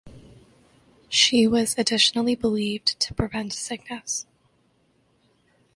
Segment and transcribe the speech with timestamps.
[1.09, 4.25] She was additionally believed to prevent sickness.